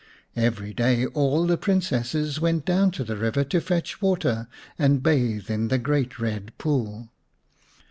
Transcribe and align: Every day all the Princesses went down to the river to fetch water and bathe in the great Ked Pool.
Every 0.35 0.73
day 0.73 1.05
all 1.05 1.45
the 1.45 1.59
Princesses 1.59 2.39
went 2.41 2.65
down 2.65 2.89
to 2.93 3.03
the 3.03 3.15
river 3.15 3.43
to 3.43 3.61
fetch 3.61 4.01
water 4.01 4.47
and 4.79 5.03
bathe 5.03 5.51
in 5.51 5.67
the 5.67 5.77
great 5.77 6.15
Ked 6.15 6.57
Pool. 6.57 7.09